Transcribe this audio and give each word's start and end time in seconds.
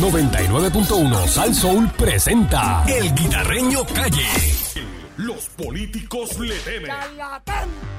99.1 0.00 1.28
Sal 1.28 1.54
Soul 1.54 1.90
presenta 1.90 2.82
El 2.88 3.14
Guitarreño 3.14 3.84
Calle. 3.84 4.26
Los 5.18 5.50
políticos 5.50 6.38
le 6.38 6.58
temen. 6.60 6.90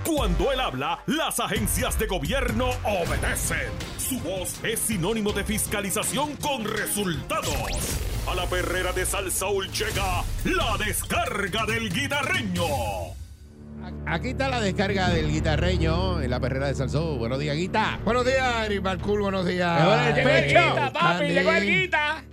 Cuando 0.03 0.51
él 0.51 0.59
habla, 0.61 1.03
las 1.05 1.39
agencias 1.39 1.99
de 1.99 2.07
gobierno 2.07 2.69
obedecen. 2.83 3.69
Su 3.99 4.19
voz 4.21 4.55
es 4.63 4.79
sinónimo 4.79 5.31
de 5.31 5.43
fiscalización 5.43 6.35
con 6.37 6.65
resultados. 6.65 7.70
A 8.27 8.33
la 8.33 8.47
perrera 8.47 8.91
de 8.93 9.05
Sal 9.05 9.31
Soul 9.31 9.70
llega 9.71 10.23
la 10.43 10.77
descarga 10.83 11.68
del 11.68 11.93
guitarreño. 11.93 13.20
Aquí 14.05 14.29
está 14.29 14.50
la 14.50 14.59
descarga 14.61 15.09
del 15.09 15.32
guitarreño 15.32 16.21
en 16.21 16.30
la 16.30 16.39
perrera 16.39 16.68
de 16.68 16.75
Salsó. 16.75 17.18
Buenos 17.18 17.39
días, 17.39 17.55
Guita. 17.55 18.00
Buenos 18.04 18.25
días, 18.25 18.66
Eric 18.66 18.81
Balcool, 18.84 19.21
buenos 19.21 19.45
días. 19.45 19.80
Eh, 19.81 20.13
llegó 20.16 20.30
el 20.30 20.45
Guita, 20.48 20.93
papi, 20.93 21.00
Candy. 21.20 21.34
llegó 21.34 21.52
el 21.52 21.66
guita. 21.66 22.23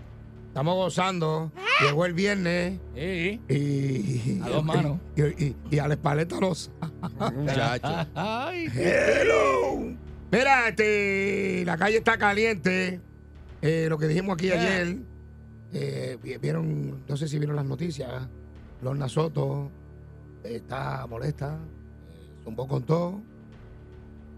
Estamos 0.49 0.75
gozando. 0.75 1.53
Llegó 1.81 2.05
el 2.07 2.15
viernes 2.15 2.81
Sí. 2.97 3.41
y. 3.49 4.41
A 4.43 4.49
dos 4.49 4.65
manos. 4.65 4.99
Y, 5.17 5.23
y, 5.45 5.57
y 5.71 5.79
a 5.79 5.87
la 5.87 5.95
espaleta 5.95 6.41
los. 6.41 6.71
Muchacho. 7.37 8.07
Ay. 8.15 8.67
Hello. 8.75 9.95
Mira, 10.33 10.69
este, 10.69 11.63
la 11.65 11.77
calle 11.77 11.99
está 11.99 12.19
caliente. 12.19 13.01
Eh, 13.63 13.87
lo 13.89 13.99
que 13.99 14.09
dijimos 14.09 14.35
aquí 14.35 14.47
Yeah. 14.47 14.61
ayer. 14.61 14.97
eh, 15.73 16.19
vi- 16.23 16.39
vieron, 16.39 17.05
no 17.07 17.17
sé 17.17 17.29
si 17.29 17.39
vieron 17.39 17.55
las 17.57 17.65
noticias. 17.67 18.11
Lorna 18.83 19.09
Soto 19.09 19.65
eh, 19.67 19.78
está 20.57 21.07
molesta. 21.07 21.59
eh, 22.11 22.43
zumbó 22.45 22.67
con 22.69 22.83
todo. 22.83 23.21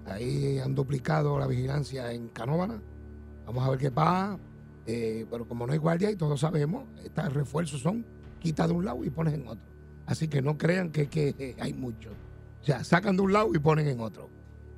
Ahí 0.06 0.58
han 0.58 0.74
duplicado 0.74 1.38
la 1.38 1.46
vigilancia 1.46 2.12
en 2.12 2.28
Canóvana. 2.28 2.80
Vamos 3.46 3.64
a 3.66 3.70
ver 3.70 3.78
qué 3.78 3.90
pasa. 3.90 4.38
Eh, 4.86 5.26
pero 5.30 5.46
como 5.46 5.66
no 5.66 5.72
hay 5.72 5.78
guardia 5.78 6.10
y 6.10 6.16
todos 6.16 6.40
sabemos, 6.40 6.84
estos 7.04 7.32
refuerzos 7.32 7.80
son 7.80 8.04
quita 8.40 8.66
de 8.66 8.72
un 8.72 8.84
lado 8.84 9.04
y 9.04 9.10
pones 9.10 9.34
en 9.34 9.46
otro. 9.46 9.64
Así 10.06 10.26
que 10.26 10.42
no 10.42 10.58
crean 10.58 10.90
que, 10.90 11.08
que, 11.08 11.34
eh, 11.38 11.56
hay 11.60 11.74
mucho. 11.74 12.10
O 12.60 12.64
sea, 12.64 12.82
sacan 12.82 13.16
de 13.16 13.22
un 13.22 13.32
lado 13.32 13.50
y 13.54 13.58
ponen 13.58 13.86
en 13.86 14.00
otro. 14.00 14.28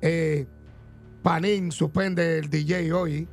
Eh, 0.01 0.45
Panín 1.23 1.71
suspende 1.71 2.37
el 2.39 2.49
DJ 2.49 2.91
hoy. 2.93 3.27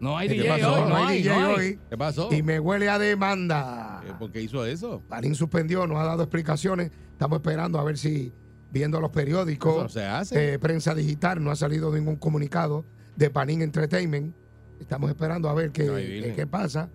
No 0.00 0.18
hay 0.18 0.28
¿Qué 0.28 0.34
DJ 0.34 0.48
pasó? 0.48 0.74
hoy, 0.82 0.88
no, 0.90 0.96
hay 0.96 1.18
DJ 1.22 1.30
no 1.40 1.46
hay. 1.46 1.54
hoy. 1.54 1.78
¿Qué 1.88 1.96
pasó? 1.96 2.28
Y 2.34 2.42
me 2.42 2.60
huele 2.60 2.90
a 2.90 2.98
demanda. 2.98 4.02
¿Por 4.18 4.30
qué 4.30 4.42
hizo 4.42 4.66
eso? 4.66 5.00
Panín 5.08 5.34
suspendió, 5.34 5.86
no 5.86 5.98
ha 5.98 6.04
dado 6.04 6.22
explicaciones. 6.24 6.90
Estamos 7.16 7.38
esperando 7.38 7.78
a 7.78 7.84
ver 7.84 7.96
si, 7.96 8.30
viendo 8.70 9.00
los 9.00 9.10
periódicos, 9.10 9.90
se 9.90 10.04
hace. 10.04 10.52
eh, 10.54 10.58
prensa 10.58 10.94
digital, 10.94 11.42
no 11.42 11.50
ha 11.50 11.56
salido 11.56 11.90
ningún 11.94 12.16
comunicado 12.16 12.84
de 13.16 13.30
Panín 13.30 13.62
Entertainment. 13.62 14.34
Estamos 14.80 15.08
esperando 15.08 15.48
a 15.48 15.54
ver 15.54 15.70
qué, 15.72 15.86
qué, 15.86 16.34
qué 16.36 16.46
pasa. 16.46 16.90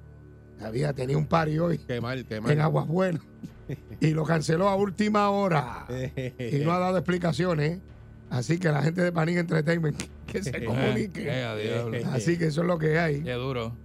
Había 0.64 0.94
tenido 0.94 1.18
un 1.18 1.26
party 1.26 1.58
hoy 1.58 1.80
Qué 1.80 2.00
mal, 2.00 2.24
qué 2.28 2.40
mal. 2.40 2.52
en 2.52 2.62
Aguas 2.62 2.86
Buenas 2.88 3.24
y 4.00 4.12
lo 4.12 4.26
canceló 4.26 4.70
a 4.70 4.76
última 4.76 5.32
hora 5.32 5.88
y 6.38 6.60
no 6.60 6.72
ha 6.72 6.78
dado 6.78 6.98
explicaciones. 6.98 7.80
Así 8.30 8.60
que 8.60 8.70
la 8.70 8.84
gente 8.84 9.02
de 9.02 9.12
Panín 9.12 9.40
Entertainment 9.40 10.00
que 10.28 10.44
se 10.44 10.64
comunique. 10.66 11.26
eh. 11.28 12.06
Así 12.12 12.38
que 12.38 12.46
eso 12.46 12.62
es 12.62 12.68
lo 12.68 12.78
que 12.78 13.00
hay. 13.00 13.24
Qué 13.24 13.34
duro. 13.34 13.76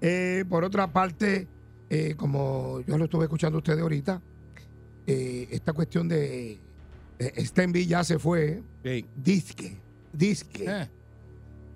Eh, 0.00 0.44
por 0.48 0.62
otra 0.62 0.92
parte, 0.92 1.48
eh, 1.90 2.14
como 2.16 2.80
yo 2.86 2.96
lo 2.96 3.04
estuve 3.06 3.24
escuchando 3.24 3.56
a 3.56 3.58
ustedes 3.58 3.80
ahorita, 3.80 4.22
eh, 5.06 5.48
esta 5.50 5.72
cuestión 5.72 6.08
de 6.08 6.58
eh, 7.18 7.44
Stenby 7.46 7.86
ya 7.86 8.04
se 8.04 8.18
fue, 8.18 8.62
Sí. 8.84 9.04
disque, 9.16 9.76
disque. 10.12 10.64
Eh, 10.68 10.88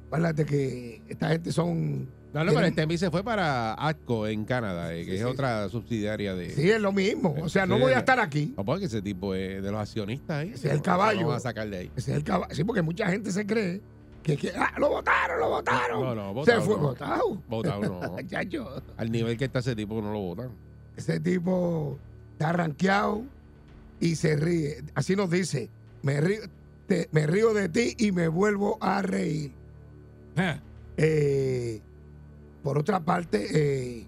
Acuérdate 0.07 0.47
que 0.47 1.03
esta 1.09 1.29
gente 1.29 1.53
son... 1.53 2.09
No, 2.33 2.45
no, 2.45 2.53
pero 2.53 2.67
envío 2.67 2.99
se 2.99 3.11
fue 3.11 3.25
para 3.25 3.75
ATCO 3.75 4.27
en 4.27 4.45
Canadá, 4.45 4.95
eh, 4.95 5.05
que 5.05 5.13
Sí, 5.13 5.17
es 5.17 5.23
sí. 5.23 5.25
otra 5.25 5.69
subsidiaria 5.71 6.35
de. 6.35 6.51
Sí, 6.51 6.71
es 6.71 6.81
lo 6.81 6.93
mismo. 6.93 7.35
O 7.43 7.49
sea, 7.49 7.65
no 7.65 7.79
voy 7.79 7.93
a 7.93 7.99
estar 8.01 8.21
aquí. 8.21 8.53
No, 8.57 8.65
porque 8.67 8.85
ese 8.85 9.01
tipo 9.01 9.35
es 9.35 9.63
de 9.63 9.71
los 9.71 9.81
accionistas 9.81 10.37
ahí. 10.37 10.51
Ese 10.51 10.69
es 10.69 10.75
el 10.75 10.83
caballo. 10.83 11.23
no 11.23 11.33
a 11.33 11.41
sacar 11.41 11.69
de 11.71 11.79
ahí. 11.79 11.91
Ese 11.97 12.11
es 12.13 12.17
el 12.19 12.25
caballo. 12.25 12.55
Sí, 12.55 12.65
porque 12.65 12.83
mucha 12.83 13.07
gente 13.09 13.33
se 13.33 13.47
cree 13.47 13.81
que, 14.23 14.37
que, 14.37 14.51
ah, 14.51 14.75
lo 14.79 14.91
votaron, 14.91 15.41
lo 15.41 15.49
votaron. 15.49 16.03
No, 16.03 16.35
no, 16.35 16.45
se 16.45 16.61
fue 16.61 16.77
no. 16.77 16.83
votado. 16.83 17.43
Votado 17.49 17.81
no. 17.81 18.17
Al 18.99 19.11
nivel 19.11 19.37
que 19.39 19.47
está 19.47 19.61
ese 19.61 19.75
tipo 19.75 20.01
no 20.03 20.13
lo 20.13 20.21
votan. 20.21 20.51
ese 20.97 21.19
tipo 21.21 21.99
está 22.39 22.53
ranqueado 22.53 23.25
y 23.99 24.15
se 24.15 24.37
ríe. 24.37 24.85
Así 24.95 25.17
nos 25.17 25.29
dice, 25.29 25.69
me 26.03 26.21
río, 26.21 26.43
te- 26.87 27.09
me 27.11 27.27
río 27.27 27.53
de 27.53 27.69
ti 27.69 27.95
y 27.99 28.13
me 28.13 28.29
vuelvo 28.29 28.79
a 28.81 29.03
reír. 29.03 29.53
eh. 30.37 30.61
Eh, 31.01 31.81
por 32.63 32.79
otra 32.79 33.01
parte, 33.01 33.47
eh, 34.01 34.07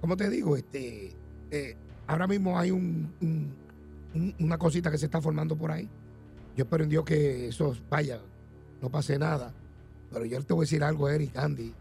¿cómo 0.00 0.16
te 0.16 0.28
digo? 0.30 0.56
Este, 0.56 1.12
eh, 1.50 1.76
ahora 2.06 2.26
mismo 2.26 2.58
hay 2.58 2.70
un, 2.70 3.12
un- 3.22 3.52
un- 4.14 4.34
una 4.40 4.58
cosita 4.58 4.90
que 4.90 4.98
se 4.98 5.06
está 5.06 5.20
formando 5.22 5.56
por 5.56 5.70
ahí. 5.70 5.88
Yo 6.56 6.64
espero 6.64 6.84
en 6.84 6.90
Dios 6.90 7.04
que 7.04 7.48
eso 7.48 7.74
vaya, 7.88 8.20
no 8.82 8.90
pase 8.90 9.18
nada. 9.18 9.54
Pero 10.12 10.24
yo 10.26 10.42
te 10.42 10.52
voy 10.54 10.62
a 10.62 10.66
decir 10.66 10.82
algo, 10.84 11.08
Eric, 11.08 11.36
Andy. 11.36 11.72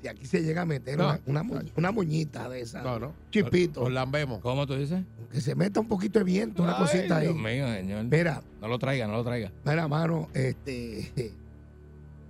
Si 0.00 0.06
aquí 0.08 0.26
se 0.26 0.42
llega 0.42 0.62
a 0.62 0.66
meter 0.66 0.96
No. 0.96 1.18
una, 1.26 1.42
una, 1.42 1.62
una 1.76 1.90
moñita 1.92 2.48
de 2.48 2.60
esa, 2.60 2.82
No, 2.82 2.98
no. 3.00 3.12
Chipito. 3.30 3.80
Nos 3.82 3.92
lambemos. 3.92 4.40
¿Cómo 4.40 4.66
tú 4.66 4.74
dices? 4.76 5.02
que 5.32 5.40
se 5.42 5.54
meta 5.54 5.80
un 5.80 5.88
poquito 5.88 6.20
de 6.20 6.24
viento, 6.24 6.62
una 6.62 6.72
Ay, 6.76 6.78
cosita 6.84 7.16
ahí. 7.18 7.26
Dios 7.26 7.36
mío, 7.36 7.66
señor. 7.74 8.04
Mira, 8.04 8.42
No 8.60 8.68
lo 8.68 8.78
traiga, 8.78 9.06
no 9.06 9.12
lo 9.14 9.24
traiga. 9.24 9.52
Mira, 9.64 9.86
mano, 9.88 10.28
este, 10.32 11.32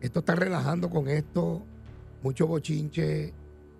esto 0.00 0.18
está 0.20 0.34
relajando 0.34 0.90
con 0.90 1.08
esto, 1.08 1.62
mucho 2.22 2.46
bochinche, 2.48 3.32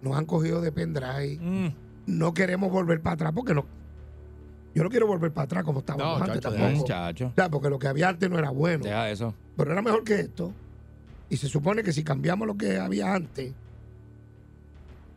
nos 0.03 0.17
han 0.17 0.25
cogido 0.27 0.61
de 0.61 0.71
pendrive, 0.71 1.39
Mm. 1.41 1.69
no 2.07 2.33
queremos 2.35 2.71
volver 2.71 3.01
para 3.01 3.15
atrás 3.15 3.33
porque 3.35 3.55
no, 3.55 3.65
yo 4.75 4.85
no 4.85 4.91
quiero 4.91 5.07
volver 5.09 5.33
para 5.33 5.47
atrás 5.47 5.65
como 5.65 5.81
estábamos 5.81 6.19
No, 6.19 6.25
antes 6.25 6.41
chacho, 6.41 6.55
tampoco. 6.55 6.79
Muchacho. 6.79 7.27
O 7.27 7.35
sea, 7.35 7.49
porque 7.49 7.71
lo 7.71 7.79
que 7.81 7.89
había 7.89 8.09
antes 8.11 8.31
no 8.31 8.39
era 8.39 8.51
bueno, 8.51 8.85
Deja 8.85 9.11
eso. 9.11 9.35
pero 9.57 9.73
era 9.73 9.83
mejor 9.83 10.05
que 10.05 10.21
esto. 10.21 10.53
Y 11.31 11.37
se 11.39 11.49
supone 11.49 11.83
que 11.83 11.93
si 11.93 12.05
cambiamos 12.05 12.47
lo 12.47 12.57
que 12.57 12.79
había 12.79 13.13
antes, 13.15 13.53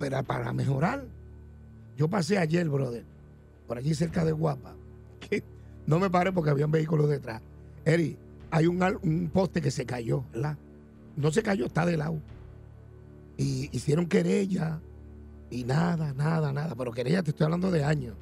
pero 0.02 0.24
para 0.24 0.52
mejorar, 0.52 1.06
yo 1.96 2.10
pasé 2.10 2.40
ayer, 2.40 2.68
brother, 2.68 3.06
por 3.68 3.78
allí 3.78 3.94
cerca 3.94 4.26
de 4.26 4.32
Guapa, 4.32 4.74
no 5.86 6.00
me 6.00 6.10
paré 6.10 6.32
porque 6.32 6.50
había 6.50 6.66
un 6.66 6.72
vehículo 6.72 7.06
detrás. 7.06 7.42
Eri, 7.86 8.18
hay 8.50 8.66
un, 8.66 8.82
un 9.04 9.30
poste 9.32 9.62
que 9.62 9.70
se 9.70 9.86
cayó. 9.86 10.26
No 11.16 11.32
se 11.32 11.44
cayó, 11.44 11.68
está 11.68 11.86
de 11.86 11.98
lado. 11.98 12.20
Y 13.38 13.70
hicieron 13.72 14.08
querella 14.08 14.82
y 15.52 15.66
nada, 15.66 16.14
nada, 16.14 16.52
nada. 16.52 16.74
Pero 16.76 16.92
querella, 16.92 17.22
te 17.22 17.30
estoy 17.30 17.46
hablando 17.46 17.70
de 17.70 17.84
años. 17.84 18.16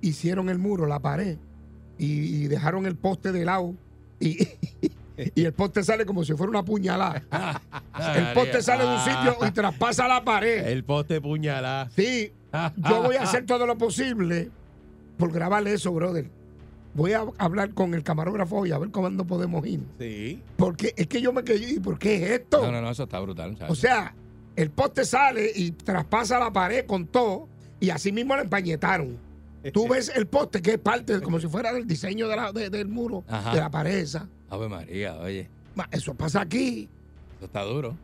Hicieron 0.00 0.48
el 0.48 0.58
muro, 0.58 0.86
la 0.86 0.98
pared, 0.98 1.38
y, 1.98 2.48
dejaron 2.48 2.84
el 2.84 2.96
poste 2.96 3.30
de 3.30 3.44
lado. 3.44 3.74
el 5.16 5.52
poste 5.52 5.82
sale 5.82 6.04
como 6.06 6.24
si 6.24 6.34
fuera 6.34 6.50
una 6.50 6.64
puñalada. 6.64 7.22
El 8.14 8.32
poste 8.34 8.60
sale 8.62 8.84
de 8.84 8.90
un 8.94 9.00
sitio 9.00 9.36
y 9.46 9.50
traspasa 9.50 10.06
la 10.06 10.22
pared. 10.22 10.66
El 10.66 10.84
poste 10.84 11.20
puñalá. 11.20 11.88
Sí, 11.96 12.32
yo 12.76 13.02
voy 13.04 13.16
a 13.16 13.22
hacer 13.22 13.46
todo 13.46 13.66
lo 13.66 13.78
posible 13.78 14.50
por 15.16 15.32
grabarle 15.32 15.72
eso, 15.72 15.92
brother. 15.92 16.28
Voy 16.94 17.12
a 17.12 17.24
hablar 17.38 17.72
con 17.74 17.94
el 17.94 18.02
camarógrafo 18.02 18.66
y 18.66 18.72
a 18.72 18.78
ver 18.78 18.90
cuándo 18.90 19.26
podemos 19.26 19.66
ir. 19.66 19.80
Sí. 19.98 20.42
Porque 20.56 20.92
es 20.96 21.06
que 21.06 21.20
yo 21.20 21.32
me 21.32 21.42
quedé, 21.44 21.72
¿y 21.72 21.80
por 21.80 21.98
qué 21.98 22.16
es 22.16 22.30
esto? 22.40 22.62
No, 22.62 22.72
no, 22.72 22.80
no, 22.82 22.90
eso 22.90 23.04
está 23.04 23.18
brutal. 23.20 23.56
O 23.68 23.74
sea, 23.74 24.14
el 24.56 24.70
poste 24.70 25.04
sale 25.04 25.50
y 25.54 25.70
traspasa 25.72 26.38
la 26.38 26.52
pared 26.52 26.86
con 26.86 27.06
todo 27.06 27.48
y 27.80 27.90
así 27.90 28.12
mismo 28.12 28.36
la 28.36 28.42
empañetaron. 28.42 29.18
Tú 29.72 29.88
ves 29.90 30.12
el 30.14 30.26
poste 30.26 30.62
que 30.62 30.72
es 30.72 30.78
parte, 30.78 31.20
como 31.20 31.40
si 31.40 31.48
fuera 31.48 31.72
del 31.72 31.86
diseño 31.86 32.28
de 32.28 32.36
la- 32.36 32.52
de- 32.52 32.70
del 32.70 32.88
muro, 32.88 33.24
Ajá. 33.28 33.52
de 33.54 33.60
la 33.60 33.70
pared 33.70 33.96
esa. 33.96 34.28
Ave 34.50 34.68
María, 34.68 35.16
oye. 35.16 35.48
Ma, 35.74 35.88
Eso 35.90 36.14
pasa 36.14 36.40
aquí. 36.42 36.88
Eso 37.36 37.46
está 37.46 37.62
duro. 37.62 37.96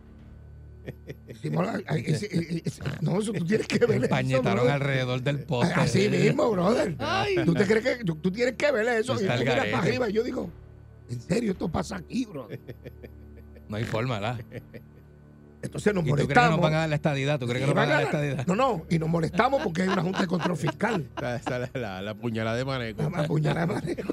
Hicimos 1.29 1.65
la- 1.65 1.81
ay, 1.87 2.03
ese- 2.07 2.27
ese- 2.27 2.63
ese- 2.65 2.83
no, 3.01 3.21
eso 3.21 3.33
tú 3.33 3.45
tienes 3.47 3.67
que 3.69 3.79
ver 3.87 3.99
eso, 4.01 4.09
Pañetaron 4.09 4.55
brother. 4.65 4.71
alrededor 4.73 5.23
del 5.23 5.39
poste. 5.45 5.73
Así 5.75 6.09
mismo, 6.09 6.51
brother. 6.51 6.97
¿Tú, 7.45 7.55
te 7.55 7.67
crees 7.67 7.99
que, 7.99 8.05
tú, 8.05 8.17
tú 8.17 8.31
tienes 8.33 8.55
que 8.57 8.73
ver 8.73 8.87
eso? 8.89 9.15
Y 9.15 9.23
Está 9.23 9.35
tú 9.37 9.43
el 9.43 9.45
miras 9.45 9.57
garete. 9.59 9.73
para 9.77 9.85
arriba 9.85 10.11
y 10.11 10.13
yo 10.13 10.23
digo, 10.25 10.51
¿en 11.09 11.21
serio 11.21 11.53
esto 11.53 11.69
pasa 11.69 11.97
aquí, 11.97 12.25
bro? 12.27 12.49
No 13.69 13.77
hay 13.79 13.85
forma, 13.85 14.19
¿verdad? 14.21 14.41
Entonces 15.63 15.95
nos 15.95 16.05
¿Y 16.05 16.09
tú 16.09 16.15
crees 16.15 16.29
que 16.29 16.35
molestamos. 16.35 16.51
nos 16.51 16.61
van 16.61 16.75
a 16.75 16.79
dar 16.81 16.89
la 16.91 16.97
estadidad? 16.97 17.39
¿Tú 17.39 17.47
crees 17.47 17.61
que 17.61 17.65
Y 17.65 17.67
nos 17.69 17.77
van 17.77 17.89
a 17.89 17.93
dar 17.93 18.01
la 18.03 18.07
estadidad? 18.09 18.47
No, 18.49 18.55
no, 18.57 18.85
y 18.91 18.99
nos 18.99 19.09
molestamos 19.09 19.63
porque 19.63 19.83
hay 19.83 19.89
una 19.89 20.03
junta 20.03 20.21
de 20.21 20.27
control 20.27 20.57
fiscal. 20.59 21.09
La, 21.75 22.03
la 22.03 22.15
puñalada 22.15 22.57
de 22.57 22.65
maneco. 22.67 23.09
La 23.09 23.27
puñalada 23.27 23.67
de 23.67 23.73
manejo. 23.73 24.12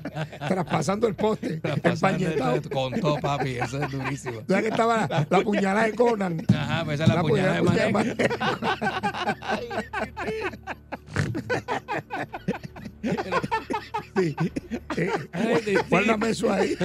Traspasando 0.48 1.06
el 1.08 1.14
poste, 1.14 1.56
Pasando 1.58 1.88
empañetado. 1.90 2.54
esto 2.56 2.70
Con 2.70 3.00
todo, 3.00 3.18
papi. 3.20 3.56
Eso 3.58 3.82
es 3.82 3.90
durísimo. 3.90 4.42
¿Sabes 4.48 4.62
que 4.64 4.68
estaba 4.70 5.06
la, 5.08 5.26
la 5.28 5.40
puñalada 5.40 5.84
de 5.86 5.92
Conan? 5.94 6.44
Ajá, 6.54 6.84
pues 6.84 7.00
esa 7.00 7.04
es 7.10 7.14
la, 7.14 7.22
puñalada 7.22 7.54
de 7.54 7.62
puñalada 7.62 7.90
manejo. 7.90 8.16
Sí. 14.16 14.36
Eh, 14.96 15.78
guárdame 15.88 16.30
eso 16.30 16.52
ahí. 16.52 16.76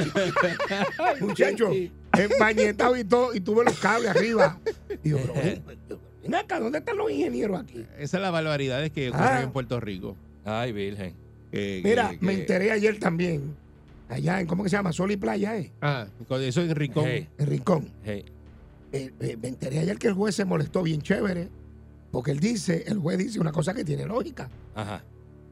Muchacho, 1.19 1.69
empañetado 2.18 2.98
y 2.98 3.03
todo, 3.03 3.33
y 3.36 3.39
tuve 3.39 3.65
los 3.65 3.77
cables 3.80 4.10
arriba. 4.12 4.60
Y 5.03 5.10
yo, 5.12 5.18
ven 6.21 6.36
acá, 6.36 6.60
¿dónde 6.60 6.80
están 6.80 6.98
los 6.98 7.12
ingenieros 7.12 7.62
aquí? 7.62 7.86
Esa 7.98 8.18
es 8.18 8.24
la 8.24 8.31
barbaridad 8.31 8.89
que 8.89 9.10
ocurre 9.10 9.24
Ah. 9.25 9.42
en 9.44 9.51
Puerto 9.51 9.80
Rico. 9.80 10.18
Ay, 10.45 10.71
virgen. 10.71 11.15
Que- 11.52 11.82
Mira, 11.84 12.12
que- 12.12 12.26
me 12.26 12.34
enteré 12.34 12.72
ayer 12.72 13.00
también, 13.00 13.56
allá 14.10 14.42
en, 14.42 14.48
¿cómo 14.48 14.64
que 14.64 14.70
se 14.70 14.76
llama? 14.76 14.92
Sol 14.92 15.12
y 15.12 15.18
Playa, 15.18 15.58
¿eh? 15.58 15.72
Ah, 15.82 16.08
con 16.28 16.42
eso 16.42 16.62
en 16.62 16.76
Rincón. 16.76 17.06
Hey, 17.08 17.28
En 17.38 17.48
Rincón. 17.48 17.90
hey. 18.04 18.26
Eh, 18.92 19.12
eh, 19.20 19.38
me 19.42 19.50
enteré 19.50 19.80
ayer 19.80 19.98
que 19.98 20.08
el 20.08 20.14
juez 20.14 20.34
se 20.36 20.46
molestó 20.46 20.82
bien 20.84 21.02
chévere, 21.02 21.50
porque 22.12 22.32
él 22.32 22.40
dice, 22.40 22.84
el 22.88 23.00
juez 23.00 23.18
dice 23.18 23.40
una 23.40 23.52
cosa 23.52 23.74
que 23.74 23.84
tiene 23.84 24.06
lógica, 24.06 24.50
Ajá. 24.76 25.04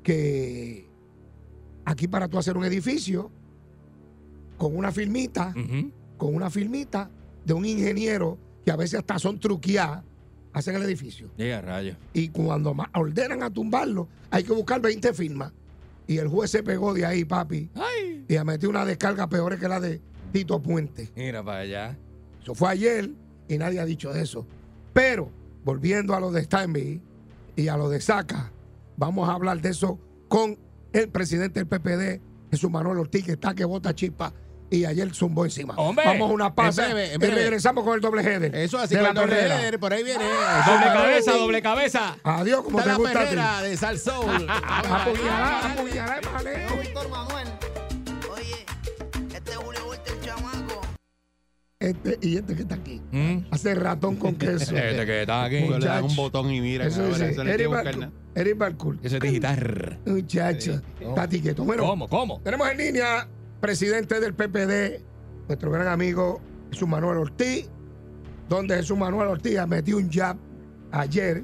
que 0.03 0.85
aquí 1.85 2.07
para 2.07 2.27
tú 2.27 2.37
hacer 2.37 2.55
un 2.57 2.63
edificio, 2.65 3.29
con 4.57 4.75
una 4.75 4.91
firmita, 4.91 5.53
Ujú. 5.55 5.91
con 6.17 6.33
una 6.35 6.49
firmita 6.49 7.09
de 7.45 7.53
un 7.53 7.65
ingeniero 7.65 8.37
que 8.63 8.71
a 8.71 8.75
veces 8.77 8.99
hasta 8.99 9.19
son 9.19 9.39
truqueadas, 9.39 10.03
hacen 10.53 10.75
el 10.75 10.83
edificio. 10.83 11.29
Llega 11.37 11.61
rayo. 11.61 11.95
Y 12.13 12.29
cuando 12.29 12.73
ordenan 12.93 13.43
a 13.43 13.49
tumbarlo, 13.49 14.07
hay 14.31 14.43
que 14.45 14.53
buscar 14.53 14.79
20 14.81 15.13
firmas. 15.13 15.51
Y 16.07 16.17
el 16.17 16.27
juez 16.27 16.51
se 16.51 16.63
pegó 16.63 16.93
de 16.93 17.05
ahí, 17.05 17.25
papi, 17.25 17.69
Ay. 17.75 18.25
y 18.27 18.37
metió 18.45 18.69
una 18.69 18.85
descarga 18.85 19.27
peor 19.27 19.59
que 19.59 19.67
la 19.67 19.79
de 19.79 20.01
Tito 20.31 20.61
Puente. 20.61 21.11
Mira 21.15 21.43
para 21.43 21.59
allá. 21.59 21.97
Eso 22.41 22.53
fue 22.53 22.69
ayer 22.69 23.09
y 23.47 23.57
nadie 23.57 23.79
ha 23.79 23.85
dicho 23.85 24.13
de 24.13 24.21
eso. 24.21 24.45
Pero, 24.93 25.29
volviendo 25.63 26.13
a 26.15 26.19
lo 26.19 26.31
de 26.31 26.43
Steinby 26.43 27.01
y 27.55 27.67
a 27.67 27.77
lo 27.77 27.89
de 27.89 27.99
Saca, 28.01 28.51
vamos 28.97 29.27
a 29.27 29.33
hablar 29.33 29.61
de 29.61 29.69
eso 29.69 29.99
con 30.27 30.57
el 30.93 31.09
presidente 31.09 31.63
del 31.63 31.67
PPD, 31.67 32.21
Jesús 32.51 32.69
Manuel 32.69 32.99
Ortiz, 32.99 33.25
que 33.25 33.33
está 33.33 33.53
que 33.53 33.65
bota 33.65 33.93
chispa 33.95 34.33
y 34.75 34.85
ayer 34.85 35.13
zumbó 35.13 35.45
encima. 35.45 35.73
¡Hombre! 35.75 36.05
Vamos 36.05 36.29
a 36.29 36.33
una 36.33 36.53
pausa 36.53 36.89
y 36.89 37.17
regresamos 37.17 37.83
con 37.83 37.95
el 37.95 38.01
doble 38.01 38.21
header. 38.21 38.55
Eso 38.55 38.77
así 38.77 38.95
de 38.95 39.01
perrera. 39.03 39.57
leer, 39.59 39.79
por 39.79 39.93
ahí 39.93 40.03
viene. 40.03 40.23
Doble 40.23 40.85
cabeza, 40.93 41.31
doble 41.33 41.61
cabeza. 41.61 42.17
Adiós, 42.23 42.63
como 42.63 42.79
Está 42.79 42.95
te 42.95 43.03
la 43.03 43.09
gusta 43.09 43.21
a 43.21 43.59
ti. 43.61 43.67
de 43.69 43.77
Salsoul. 43.77 44.47
Apuñalá, 44.49 46.19
maleo. 46.33 46.77
Víctor 46.77 47.09
Manuel. 47.09 47.47
Oye, 48.33 48.65
este 49.35 49.51
es 49.51 49.57
Julio 49.57 49.85
Volta, 49.85 50.11
el 50.11 50.21
chamaco. 50.21 50.81
Este, 51.79 52.17
y 52.21 52.37
este 52.37 52.55
que 52.55 52.61
está 52.63 52.75
aquí. 52.75 53.01
Mm. 53.11 53.37
Hace 53.51 53.75
ratón 53.75 54.15
con 54.15 54.35
queso. 54.35 54.75
Este 54.75 55.05
que 55.05 55.21
está 55.21 55.43
aquí. 55.45 55.59
Porque 55.61 55.79
le 55.79 55.85
dan 55.85 55.97
un 55.97 56.03
Muchacho. 56.03 56.21
botón 56.21 56.51
y 56.51 56.61
mira, 56.61 56.87
Eso 56.87 57.03
que 57.11 57.51
Eric. 57.51 58.11
Eric. 58.35 58.57
Eso 59.03 59.15
es 59.17 59.21
digital. 59.21 59.99
Muchacho, 60.05 60.81
está 60.99 61.27
quieto. 61.27 61.63
Bueno, 61.63 61.83
¿Cómo? 61.83 62.07
¿Cómo? 62.09 62.41
Tenemos 62.41 62.69
en 62.69 62.77
línea 62.77 63.27
presidente 63.59 64.19
del 64.19 64.33
PPD, 64.33 65.01
nuestro 65.47 65.71
gran 65.71 65.87
amigo 65.87 66.41
Jesús 66.71 66.87
Manuel 66.87 67.17
Ortiz, 67.17 67.69
donde 68.49 68.75
Jesús 68.75 68.97
Manuel 68.97 69.29
Ortiz 69.29 69.59
metió 69.67 69.97
un 69.97 70.09
jab 70.11 70.37
ayer 70.91 71.43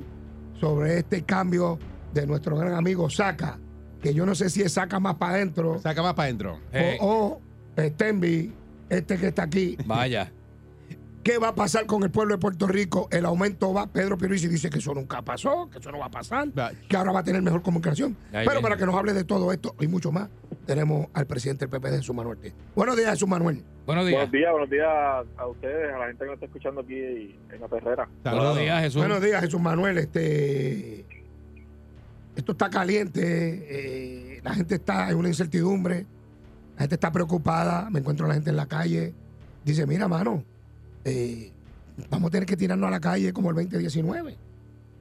sobre 0.59 0.99
este 0.99 1.23
cambio 1.23 1.79
de 2.13 2.27
nuestro 2.27 2.57
gran 2.57 2.73
amigo 2.73 3.09
Saca, 3.09 3.59
que 4.01 4.13
yo 4.13 4.25
no 4.25 4.35
sé 4.35 4.49
si 4.49 4.61
es 4.61 4.73
Saca 4.73 4.99
más 4.99 5.15
para 5.15 5.35
adentro 5.35 5.79
Saca 5.79 6.01
más 6.01 6.13
para 6.13 6.25
adentro. 6.25 6.59
Hey, 6.71 6.97
o, 7.01 7.41
o 7.77 7.81
Stenby, 7.81 8.53
este 8.89 9.17
que 9.17 9.27
está 9.27 9.43
aquí. 9.43 9.77
Vaya. 9.85 10.31
¿Qué 11.23 11.37
va 11.37 11.49
a 11.49 11.55
pasar 11.55 11.85
con 11.85 12.01
el 12.03 12.09
pueblo 12.09 12.33
de 12.33 12.39
Puerto 12.39 12.65
Rico? 12.65 13.07
El 13.11 13.25
aumento 13.25 13.71
va. 13.73 13.85
Pedro 13.85 14.17
Pierluisi 14.17 14.47
dice 14.47 14.71
que 14.71 14.79
eso 14.79 14.93
nunca 14.95 15.21
pasó, 15.21 15.69
que 15.69 15.77
eso 15.77 15.91
no 15.91 15.99
va 15.99 16.07
a 16.07 16.11
pasar, 16.11 16.49
que 16.89 16.97
ahora 16.97 17.11
va 17.11 17.19
a 17.19 17.23
tener 17.23 17.43
mejor 17.43 17.61
comunicación. 17.61 18.17
Ahí 18.27 18.45
Pero 18.45 18.49
viene. 18.49 18.61
para 18.61 18.77
que 18.77 18.85
nos 18.87 18.95
hable 18.95 19.13
de 19.13 19.23
todo 19.23 19.51
esto 19.51 19.75
y 19.79 19.87
mucho 19.87 20.11
más, 20.11 20.29
tenemos 20.65 21.07
al 21.13 21.27
presidente 21.27 21.67
del 21.67 21.79
PPD, 21.79 21.97
Jesús 21.97 22.15
Manuel. 22.15 22.37
Ortiz. 22.37 22.53
Buenos 22.75 22.97
días, 22.97 23.11
Jesús 23.11 23.27
Manuel. 23.27 23.63
Buenos 23.85 24.07
días. 24.07 24.17
Buenos 24.17 24.31
días, 24.31 24.51
buenos 24.51 24.69
días 24.69 24.87
a 25.37 25.47
ustedes, 25.47 25.93
a 25.93 25.97
la 25.99 26.07
gente 26.07 26.19
que 26.19 26.25
nos 26.25 26.33
está 26.35 26.45
escuchando 26.45 26.81
aquí 26.81 26.95
en 26.95 27.61
la 27.61 27.67
perrera. 27.67 28.09
Buenos 28.23 28.57
días, 28.57 28.81
Jesús. 28.81 29.01
Buenos 29.01 29.21
días, 29.21 29.41
Jesús 29.41 29.61
Manuel. 29.61 29.97
Este, 29.99 31.05
esto 32.35 32.51
está 32.53 32.69
caliente, 32.69 33.21
eh, 33.23 34.41
la 34.43 34.55
gente 34.55 34.75
está 34.75 35.11
en 35.11 35.17
una 35.17 35.27
incertidumbre, 35.27 36.05
la 36.75 36.81
gente 36.81 36.95
está 36.95 37.11
preocupada, 37.11 37.89
me 37.91 37.99
encuentro 37.99 38.25
a 38.25 38.29
la 38.29 38.35
gente 38.35 38.49
en 38.49 38.55
la 38.55 38.65
calle, 38.65 39.13
dice, 39.63 39.85
mira, 39.85 40.07
mano, 40.07 40.43
eh, 41.05 41.51
vamos 42.09 42.27
a 42.27 42.31
tener 42.31 42.45
que 42.45 42.57
tirarnos 42.57 42.87
a 42.87 42.91
la 42.91 42.99
calle 42.99 43.33
como 43.33 43.49
el 43.49 43.55
2019 43.55 44.37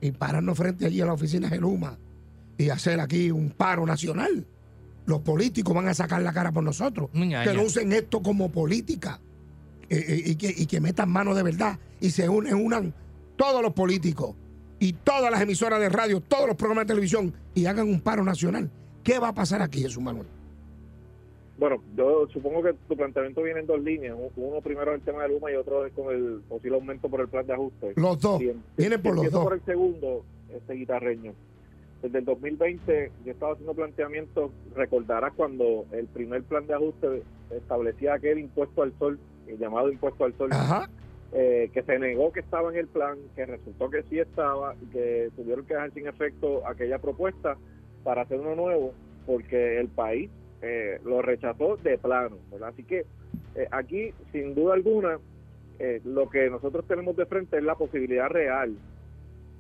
y 0.01 0.13
pararnos 0.13 0.57
frente 0.57 0.87
allí 0.87 1.01
a 1.01 1.07
la 1.07 1.13
oficina 1.13 1.49
de 1.49 1.59
Luma 1.59 1.99
y 2.59 2.69
hacer 2.71 3.01
aquí 3.01 3.31
un 3.31 3.51
paro 3.51 3.87
nacional. 3.87 4.47
Los 5.07 5.21
políticos 5.21 5.75
van 5.75 5.89
a 5.89 5.95
sacar 5.95 6.23
la 6.23 6.33
cara 6.33 6.53
por 6.53 6.63
nosotros. 6.63 7.11
Que 7.13 7.53
no 7.55 7.63
usen 7.63 7.93
esto 7.93 8.23
como 8.23 8.51
política 8.51 9.21
eh, 9.89 10.05
eh, 10.09 10.23
y, 10.27 10.37
que, 10.37 10.55
y 10.57 10.67
que 10.67 10.81
metan 10.81 11.11
mano 11.11 11.35
de 11.35 11.43
verdad 11.43 11.79
y 12.01 12.11
se 12.11 12.29
unen, 12.29 12.55
unan 12.55 12.95
todos 13.37 13.63
los 13.63 13.73
políticos 13.73 14.37
y 14.79 14.93
todas 14.93 15.31
las 15.31 15.41
emisoras 15.41 15.81
de 15.81 15.89
radio, 15.89 16.21
todos 16.21 16.47
los 16.47 16.57
programas 16.57 16.85
de 16.85 16.89
televisión 16.89 17.35
y 17.55 17.67
hagan 17.67 17.89
un 17.89 18.01
paro 18.01 18.25
nacional. 18.25 18.71
¿Qué 19.03 19.19
va 19.19 19.29
a 19.29 19.35
pasar 19.35 19.63
aquí, 19.63 19.81
Jesús 19.83 20.03
Manuel? 20.03 20.27
Bueno, 21.61 21.83
yo 21.95 22.27
supongo 22.33 22.63
que 22.63 22.73
tu 22.89 22.97
planteamiento 22.97 23.43
viene 23.43 23.61
en 23.61 23.67
dos 23.67 23.83
líneas. 23.83 24.17
Uno 24.35 24.63
primero 24.63 24.93
es 24.93 25.01
el 25.01 25.05
tema 25.05 25.25
de 25.25 25.29
Luma 25.29 25.53
y 25.53 25.57
otro 25.57 25.85
es 25.85 25.93
con 25.93 26.11
el 26.11 26.41
posible 26.49 26.77
aumento 26.77 27.11
por 27.11 27.21
el 27.21 27.29
plan 27.29 27.47
de 27.47 27.53
ajuste. 27.53 27.93
Los 27.97 28.19
dos. 28.19 28.39
Bien. 28.41 28.63
Vienen 28.79 29.03
por 29.03 29.15
los 29.15 29.31
dos. 29.31 29.45
por 29.45 29.53
el 29.53 29.65
segundo, 29.67 30.25
este 30.49 30.73
guitarreño. 30.73 31.35
Desde 32.01 32.19
el 32.21 32.25
2020 32.25 33.13
yo 33.27 33.33
estaba 33.33 33.53
haciendo 33.53 33.75
planteamientos, 33.75 34.51
recordarás 34.75 35.35
cuando 35.35 35.85
el 35.93 36.07
primer 36.07 36.45
plan 36.45 36.67
de 36.67 36.73
ajuste 36.73 37.23
establecía 37.51 38.15
aquel 38.15 38.39
impuesto 38.39 38.83
al 38.83 38.99
sol, 38.99 39.19
el 39.47 39.59
llamado 39.59 39.93
impuesto 39.93 40.25
al 40.25 40.35
sol, 40.39 40.49
Ajá. 40.53 40.89
eh, 41.35 41.71
que 41.75 41.83
se 41.83 41.99
negó 41.99 42.33
que 42.33 42.41
estaba 42.41 42.71
en 42.71 42.79
el 42.79 42.87
plan, 42.87 43.19
que 43.37 43.45
resultó 43.45 43.91
que 43.91 44.03
sí 44.05 44.19
estaba, 44.19 44.75
y 44.81 44.87
que 44.87 45.31
tuvieron 45.37 45.67
que 45.67 45.75
dejar 45.75 45.93
sin 45.93 46.07
efecto 46.07 46.67
aquella 46.67 46.99
propuesta 46.99 47.59
para 48.03 48.23
hacer 48.23 48.41
uno 48.41 48.57
nuevo, 48.57 48.95
porque 49.27 49.79
el 49.79 49.89
país 49.89 50.31
eh, 50.63 51.01
lo 51.05 51.23
rechazó 51.23 51.77
de 51.77 51.99
plano. 51.99 52.39
¿verdad? 52.51 52.71
Así 52.71 52.85
que 52.85 53.05
eh, 53.55 53.69
aquí, 53.71 54.13
sin 54.33 54.55
duda 54.55 54.75
alguna, 54.75 55.19
eh, 55.79 56.01
lo 56.05 56.29
que 56.29 56.51
nosotros 56.51 56.87
tenemos 56.87 57.17
de 57.17 57.27
frente 57.27 57.57
es 57.57 57.65
la 57.65 57.75
posibilidad 57.75 58.29
real, 58.29 58.75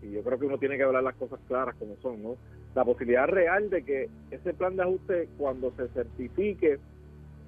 y 0.03 0.13
yo 0.13 0.23
creo 0.23 0.39
que 0.39 0.47
uno 0.47 0.59
tiene 0.59 0.77
que 0.77 0.83
hablar 0.83 1.03
las 1.03 1.15
cosas 1.17 1.41
claras 1.49 1.75
como 1.77 1.97
son, 2.03 2.23
¿no? 2.23 2.37
La 2.75 2.85
posibilidad 2.85 3.27
real 3.27 3.69
de 3.69 3.83
que 3.83 4.09
ese 4.31 4.55
plan 4.55 4.77
de 4.77 4.83
ajuste, 4.83 5.29
cuando 5.37 5.73
se 5.73 5.89
certifique, 5.89 6.79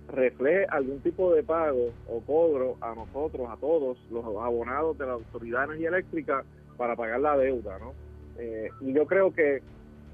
refleje 0.08 0.66
algún 0.66 1.00
tipo 1.00 1.32
de 1.34 1.43
pago 1.43 1.90
o 2.08 2.20
cobro 2.20 2.76
a 2.81 2.94
nosotros, 2.94 3.48
a 3.48 3.56
todos 3.56 3.98
los 4.10 4.25
abonados 4.25 4.98
de 4.98 5.06
la 5.06 5.12
Autoridad 5.12 5.60
de 5.60 5.64
Energía 5.66 5.88
Eléctrica 5.88 6.44
para 6.76 6.96
pagar 6.96 7.20
la 7.20 7.36
deuda, 7.36 7.79
¿no? 7.79 7.94
Eh, 8.38 8.69
y 8.81 8.93
yo 8.93 9.06
creo 9.06 9.32
que 9.32 9.62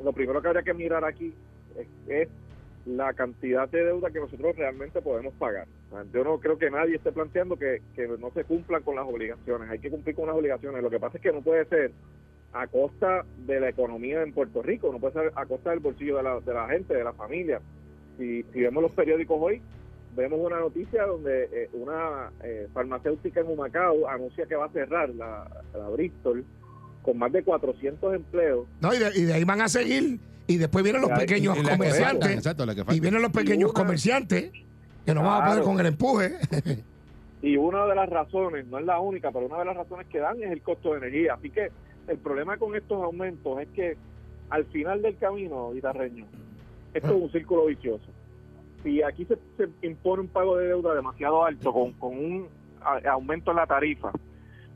lo 0.02 0.12
primero 0.12 0.40
que 0.42 0.48
habría 0.48 0.62
que 0.62 0.74
mirar 0.74 1.04
aquí 1.04 1.32
es, 1.76 1.86
es 2.08 2.28
la 2.86 3.12
cantidad 3.12 3.68
de 3.68 3.84
deuda 3.84 4.10
que 4.10 4.20
nosotros 4.20 4.56
realmente 4.56 5.00
podemos 5.02 5.34
pagar. 5.34 5.66
Yo 6.12 6.24
no 6.24 6.38
creo 6.38 6.58
que 6.58 6.70
nadie 6.70 6.96
esté 6.96 7.12
planteando 7.12 7.56
que, 7.56 7.82
que 7.94 8.08
no 8.08 8.30
se 8.32 8.44
cumplan 8.44 8.82
con 8.82 8.96
las 8.96 9.06
obligaciones. 9.06 9.70
Hay 9.70 9.78
que 9.78 9.90
cumplir 9.90 10.16
con 10.16 10.26
las 10.26 10.36
obligaciones. 10.36 10.82
Lo 10.82 10.90
que 10.90 11.00
pasa 11.00 11.18
es 11.18 11.22
que 11.22 11.32
no 11.32 11.42
puede 11.42 11.64
ser 11.66 11.92
a 12.52 12.66
costa 12.66 13.24
de 13.46 13.60
la 13.60 13.68
economía 13.68 14.22
en 14.22 14.32
Puerto 14.32 14.62
Rico, 14.62 14.90
no 14.90 14.98
puede 14.98 15.12
ser 15.14 15.32
a 15.34 15.46
costa 15.46 15.70
del 15.70 15.80
bolsillo 15.80 16.16
de 16.16 16.22
la, 16.22 16.40
de 16.40 16.54
la 16.54 16.66
gente, 16.68 16.94
de 16.94 17.04
la 17.04 17.12
familia. 17.12 17.60
Si, 18.16 18.42
si 18.52 18.60
vemos 18.60 18.82
los 18.82 18.92
periódicos 18.92 19.36
hoy, 19.40 19.60
vemos 20.16 20.40
una 20.42 20.58
noticia 20.58 21.04
donde 21.06 21.44
eh, 21.52 21.70
una 21.74 22.30
eh, 22.42 22.66
farmacéutica 22.72 23.40
en 23.40 23.48
Humacao 23.48 24.08
anuncia 24.08 24.46
que 24.46 24.56
va 24.56 24.66
a 24.66 24.70
cerrar 24.70 25.10
la, 25.10 25.46
la 25.74 25.88
Bristol 25.90 26.44
con 27.02 27.18
más 27.18 27.32
de 27.32 27.42
400 27.42 28.14
empleos. 28.14 28.66
No, 28.80 28.90
y 28.94 28.98
de 29.24 29.32
ahí 29.32 29.44
van 29.44 29.60
a 29.60 29.68
seguir. 29.68 30.18
Y 30.48 30.56
después 30.56 30.82
vienen 30.82 31.02
los 31.02 31.10
pequeños 31.12 31.56
Y 31.58 31.62
comerciantes. 31.62 32.30
exacto, 32.30 32.64
Y 32.92 32.98
vienen 33.00 33.22
los 33.22 33.30
pequeños 33.30 33.70
una- 33.70 33.80
comerciantes 33.80 34.50
que 35.06 35.14
no 35.14 35.22
van 35.22 35.30
a 35.42 35.44
poder 35.46 35.62
Claro. 35.62 35.64
con 35.64 35.80
el 35.80 35.86
empuje. 35.86 36.32
Y 37.40 37.56
una 37.56 37.86
de 37.86 37.94
las 37.94 38.08
razones, 38.08 38.66
no 38.66 38.78
es 38.80 38.84
la 38.84 38.98
única, 38.98 39.30
pero 39.30 39.46
una 39.46 39.58
de 39.60 39.64
las 39.66 39.76
razones 39.76 40.06
que 40.08 40.18
dan 40.18 40.42
es 40.42 40.50
el 40.50 40.60
costo 40.62 40.90
de 40.92 40.98
energía. 40.98 41.34
Así 41.34 41.50
que 41.50 41.68
el 42.08 42.18
problema 42.18 42.56
con 42.56 42.74
estos 42.74 43.00
aumentos 43.02 43.60
es 43.60 43.68
que 43.68 43.96
al 44.50 44.64
final 44.66 45.02
del 45.02 45.16
camino, 45.18 45.70
guitarreño, 45.72 46.24
esto 46.94 47.08
es 47.08 47.22
un 47.22 47.30
círculo 47.30 47.66
vicioso. 47.66 48.06
Si 48.82 49.02
aquí 49.02 49.24
se, 49.26 49.36
se 49.56 49.86
impone 49.86 50.22
un 50.22 50.28
pago 50.28 50.56
de 50.56 50.68
deuda 50.68 50.94
demasiado 50.94 51.44
alto 51.44 51.72
con, 51.72 51.92
con 51.92 52.16
un 52.16 52.48
aumento 53.06 53.50
en 53.50 53.56
la 53.58 53.66
tarifa, 53.66 54.10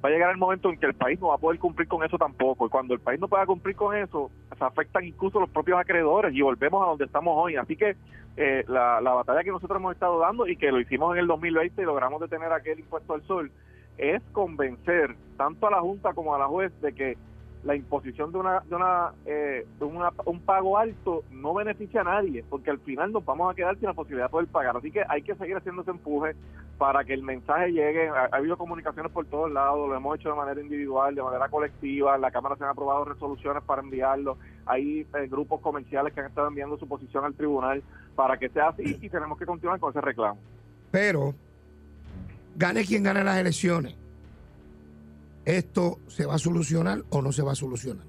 va 0.04 0.09
a 0.09 0.12
llegar 0.12 0.30
el 0.30 0.37
momento 0.37 0.68
en 0.68 0.78
que 0.78 0.87
el 0.87 0.94
país 0.94 1.21
no 1.21 1.28
va 1.28 1.37
a 1.37 1.38
poder 1.38 1.61
cumplir 1.61 1.87
con 1.87 2.04
eso 2.04 2.18
tampoco. 2.18 2.66
Y 2.66 2.71
cuando 2.71 2.94
el 2.94 3.00
país 3.00 3.21
no 3.21 3.28
pueda 3.28 3.47
cumplir 3.47 3.76
con 3.76 3.97
eso, 3.97 4.30
se 4.56 4.64
afectan 4.64 5.04
incluso 5.04 5.38
los 5.38 5.50
propios 5.50 5.78
acreedores 5.78 6.35
y 6.35 6.42
volvemos 6.42 6.82
a 6.82 6.90
donde 6.90 7.04
estamos 7.04 7.35
hoy. 7.37 7.56
Así 7.56 7.76
que 7.76 7.97
eh, 8.37 8.64
la, 8.66 9.00
la 9.00 9.12
batalla 9.12 9.44
que 9.44 9.50
nosotros 9.50 9.78
hemos 9.78 9.94
estado 9.94 10.18
dando 10.18 10.47
y 10.47 10.56
que 10.56 10.73
lo 10.73 10.80
hicimos 10.80 11.14
en 11.14 11.21
el 11.21 11.26
2020 11.26 11.80
y 11.80 11.85
logramos 11.85 12.21
detener 12.21 12.52
aquel 12.52 12.80
impuesto 12.80 13.14
al 13.14 13.23
sol, 13.23 13.52
es 13.99 14.23
convencer 14.32 15.14
tanto 15.37 15.66
a 15.66 15.71
la 15.71 15.80
Junta 15.80 16.14
como 16.14 16.35
a 16.35 16.38
la 16.38 16.47
juez 16.47 16.73
de 16.80 16.94
que 16.94 17.16
la 17.64 17.76
imposición 17.76 18.33
de 18.33 18.38
una 18.38 18.61
de 18.61 18.75
una, 18.75 19.12
eh, 19.25 19.66
una- 19.81 20.12
un 20.25 20.40
pago 20.40 20.76
alto 20.78 21.23
no 21.31 21.54
beneficia 21.54 22.00
a 22.00 22.04
nadie 22.04 22.45
porque 22.50 22.71
al 22.71 22.78
final 22.81 23.12
nos 23.12 23.25
vamos 23.25 23.52
a 23.52 23.54
quedar 23.54 23.76
sin 23.76 23.87
la 23.87 23.95
posibilidad 23.95 24.26
de 24.26 24.31
poder 24.33 24.49
pagar. 24.49 24.76
Así 24.76 24.90
que 24.90 25.02
hay 25.09 25.23
que 25.23 25.35
seguir 25.37 25.57
haciendo 25.57 25.83
ese 25.83 25.92
empuje 25.92 26.35
para 26.78 27.04
que 27.04 27.14
el 27.14 27.23
mensaje 27.23 27.71
llegue. 27.73 28.09
Ha, 28.09 28.28
ha 28.33 28.37
habido 28.37 28.57
comunicaciones 28.57 29.12
por 29.12 29.26
todos 29.26 29.50
lados 29.52 29.88
lo 29.88 29.95
hemos 29.95 30.19
hecho 30.19 30.31
de 30.31 30.35
manera 30.35 30.61
individual 30.61 31.14
de 31.14 31.23
manera 31.23 31.49
colectiva 31.49 32.19
la 32.19 32.31
cámara 32.33 32.57
se 32.57 32.64
han 32.64 32.71
aprobado 32.71 33.04
resoluciones 33.04 33.62
para 33.62 33.83
enviarlo. 33.83 34.38
Hay 34.66 35.00
eh, 35.14 35.26
grupos 35.28 35.61
comerciales 35.61 36.12
que 36.12 36.21
han 36.21 36.26
estado 36.26 36.49
enviando 36.49 36.76
su 36.78 36.88
posición 36.88 37.25
al 37.25 37.35
tribunal 37.35 37.83
para 38.16 38.37
que 38.38 38.49
sea 38.49 38.69
así 38.69 38.99
y 39.00 39.09
tenemos 39.09 39.38
que 39.38 39.47
continuar 39.47 39.78
con 39.78 39.90
ese 39.90 40.00
reclamo. 40.00 40.38
Pero, 40.90 41.33
gane 42.57 42.85
quien 42.85 43.02
gane 43.02 43.23
las 43.25 43.38
elecciones, 43.38 43.95
¿esto 45.44 45.99
se 46.08 46.26
va 46.26 46.34
a 46.34 46.38
solucionar 46.38 47.02
o 47.11 47.22
no 47.22 47.32
se 47.32 47.42
va 47.42 47.52
a 47.52 47.56
solucionar? 47.56 48.04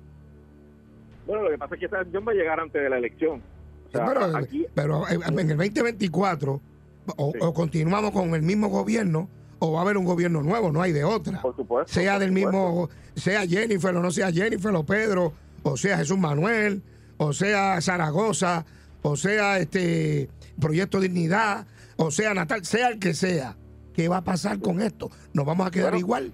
bueno 1.25 1.44
lo 1.44 1.50
que 1.52 1.58
pasa 1.58 1.75
es 1.75 1.80
que 1.80 1.86
esa 1.88 2.00
decisión 2.00 2.25
va 2.28 2.32
a 2.32 2.36
llegar 2.36 2.60
antes 2.60 2.82
de 2.82 2.90
la 2.90 2.98
elección 2.98 3.42
o 3.88 3.92
sea, 3.92 4.06
pero, 4.06 4.38
aquí 4.38 4.66
pero 4.74 5.08
en 5.08 5.40
el 5.40 5.58
2024, 5.58 6.62
o, 7.16 7.32
Sí. 7.32 7.38
o 7.42 7.54
continuamos 7.54 8.12
con 8.12 8.34
el 8.34 8.42
mismo 8.42 8.68
gobierno, 8.70 9.30
o 9.60 9.72
va 9.72 9.80
a 9.80 9.82
haber 9.84 9.98
un 9.98 10.06
gobierno 10.06 10.42
nuevo, 10.42 10.72
no 10.72 10.82
hay 10.82 10.92
de 10.92 11.04
otra. 11.04 11.42
por 11.42 11.56
supuesto 11.56 11.94
Sea 11.94 12.13
por 12.13 12.22
del 12.22 12.30
supuesto. 12.30 12.50
mismo, 12.52 12.90
sea 13.16 13.46
Jennifer 13.48 13.96
o 13.96 14.02
no 14.02 14.10
sea 14.12 14.32
Jennifer 14.32 14.74
o 14.75 14.84
Pedro, 14.84 15.34
o 15.62 15.78
sea 15.78 15.98
Jesús 16.00 16.18
Manuel, 16.18 16.82
o 17.18 17.34
sea 17.34 17.80
Zaragoza, 17.82 18.66
o 19.04 19.16
sea 19.16 19.60
este 19.60 20.28
Proyecto 20.60 21.00
Dignidad, 21.00 21.68
o 21.98 22.10
sea 22.10 22.34
Natal, 22.34 22.66
sea 22.66 22.88
el 22.90 23.00
que 23.00 23.13
sea. 23.13 23.56
¿Qué 23.94 24.08
va 24.10 24.18
a 24.18 24.24
pasar 24.24 24.60
con 24.60 24.82
esto? 24.82 25.12
¿Nos 25.34 25.46
vamos 25.46 25.68
a 25.68 25.72
quedar 25.72 25.92
Bueno, 25.92 26.00
igual? 26.00 26.34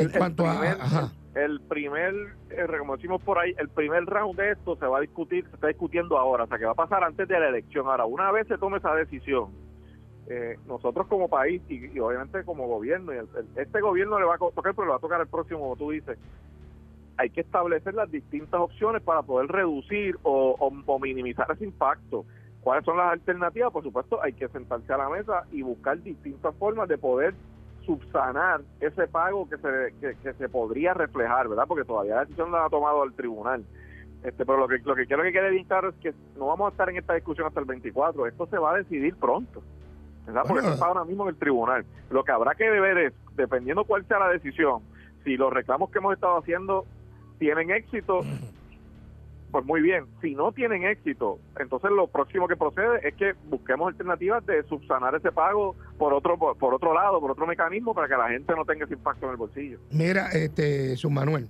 En 0.00 0.06
el, 0.08 0.12
el 0.12 0.18
cuanto 0.18 0.42
primer, 0.44 0.68
a. 0.80 0.84
Ajá. 0.84 1.12
el 1.34 1.60
primer, 1.68 2.14
eh, 2.50 2.66
como 2.78 2.96
decimos 2.96 3.22
por 3.22 3.38
ahí, 3.38 3.54
el 3.58 3.68
primer 3.68 4.04
round 4.04 4.36
de 4.38 4.52
esto 4.52 4.76
se 4.76 4.86
va 4.86 4.98
a 4.98 5.00
discutir, 5.00 5.44
se 5.48 5.54
está 5.56 5.68
discutiendo 5.68 6.18
ahora, 6.18 6.44
o 6.44 6.46
sea 6.46 6.58
que 6.58 6.64
va 6.64 6.72
a 6.72 6.74
pasar 6.74 7.04
antes 7.04 7.26
de 7.28 7.38
la 7.38 7.48
elección. 7.48 7.86
Ahora, 7.86 8.04
una 8.06 8.30
vez 8.32 8.46
se 8.48 8.58
tome 8.58 8.78
esa 8.78 8.94
decisión, 8.94 9.50
eh, 10.28 10.56
nosotros 10.66 11.06
como 11.08 11.28
país 11.28 11.62
y, 11.68 11.86
y 11.96 11.98
obviamente 12.00 12.44
como 12.44 12.66
gobierno, 12.66 13.12
y 13.12 13.16
el- 13.18 13.28
el- 13.36 13.48
este 13.62 13.80
gobierno 13.80 14.18
le 14.18 14.26
va 14.26 14.34
a 14.34 14.38
tocar, 14.38 14.74
pero 14.74 14.84
le 14.84 14.90
va 14.90 14.96
a 14.96 15.00
tocar 15.00 15.20
el 15.20 15.28
próximo, 15.28 15.60
como 15.60 15.76
tú 15.76 15.90
dices, 15.90 16.18
hay 17.16 17.30
que 17.30 17.42
establecer 17.42 17.94
las 17.94 18.10
distintas 18.10 18.60
opciones 18.60 19.02
para 19.02 19.22
poder 19.22 19.48
reducir 19.48 20.16
o, 20.22 20.56
o- 20.58 20.82
o 20.86 20.98
minimizar 20.98 21.46
ese 21.50 21.64
impacto. 21.64 22.24
¿Cuáles 22.60 22.84
son 22.84 22.96
las 22.96 23.12
alternativas? 23.12 23.72
Por 23.72 23.82
supuesto, 23.82 24.22
hay 24.22 24.32
que 24.34 24.48
sentarse 24.48 24.92
a 24.92 24.98
la 24.98 25.08
mesa 25.08 25.44
y 25.50 25.62
buscar 25.62 26.00
distintas 26.02 26.54
formas 26.56 26.88
de 26.88 26.98
poder 26.98 27.34
subsanar 27.90 28.60
ese 28.80 29.08
pago 29.08 29.48
que 29.48 29.56
se, 29.56 29.94
que, 30.00 30.14
que 30.22 30.32
se 30.34 30.48
podría 30.48 30.94
reflejar, 30.94 31.48
¿verdad? 31.48 31.64
Porque 31.66 31.84
todavía 31.84 32.14
la 32.16 32.20
decisión 32.20 32.50
no 32.50 32.58
la 32.58 32.66
ha 32.66 32.70
tomado 32.70 33.02
el 33.02 33.12
tribunal. 33.14 33.64
Este, 34.22 34.44
pero 34.46 34.58
lo 34.58 34.68
que, 34.68 34.78
lo 34.78 34.94
que 34.94 35.06
quiero 35.06 35.22
que 35.22 35.32
quede 35.32 35.50
bien 35.50 35.64
claro 35.64 35.88
es 35.88 35.94
que 35.96 36.14
no 36.38 36.46
vamos 36.46 36.68
a 36.68 36.70
estar 36.70 36.88
en 36.90 36.98
esta 36.98 37.14
discusión 37.14 37.46
hasta 37.48 37.58
el 37.60 37.66
24. 37.66 38.26
Esto 38.26 38.46
se 38.46 38.58
va 38.58 38.74
a 38.74 38.76
decidir 38.78 39.16
pronto, 39.16 39.62
¿verdad? 40.26 40.42
Porque 40.42 40.52
Bueno. 40.60 40.68
esto 40.68 40.74
está 40.74 40.86
ahora 40.86 41.04
mismo 41.04 41.24
en 41.24 41.30
el 41.30 41.36
tribunal. 41.36 41.84
Lo 42.10 42.22
que 42.22 42.30
habrá 42.32 42.54
que 42.54 42.70
ver 42.70 42.98
es, 42.98 43.14
dependiendo 43.34 43.84
cuál 43.84 44.04
sea 44.06 44.18
la 44.20 44.28
decisión, 44.28 44.82
si 45.24 45.36
los 45.36 45.52
reclamos 45.52 45.90
que 45.90 45.98
hemos 45.98 46.14
estado 46.14 46.38
haciendo 46.38 46.84
tienen 47.38 47.70
éxito, 47.70 48.20
pues 49.50 49.64
muy 49.64 49.80
bien. 49.80 50.06
Si 50.20 50.34
no 50.34 50.52
tienen 50.52 50.84
éxito, 50.84 51.38
entonces 51.58 51.90
lo 51.90 52.06
próximo 52.06 52.46
que 52.48 52.56
procede 52.56 53.06
es 53.08 53.14
que 53.14 53.32
busquemos 53.48 53.88
alternativas 53.88 54.44
de 54.46 54.62
subsanar 54.64 55.14
ese 55.14 55.32
pago 55.32 55.74
por 55.98 56.12
otro 56.14 56.36
por, 56.38 56.56
por 56.56 56.74
otro 56.74 56.94
lado, 56.94 57.20
por 57.20 57.30
otro 57.32 57.46
mecanismo, 57.46 57.94
para 57.94 58.08
que 58.08 58.16
la 58.16 58.28
gente 58.28 58.54
no 58.54 58.64
tenga 58.64 58.84
ese 58.84 58.94
impacto 58.94 59.26
en 59.26 59.32
el 59.32 59.36
bolsillo. 59.36 59.78
Mira, 59.90 60.28
este, 60.32 60.94
Manuel, 61.08 61.48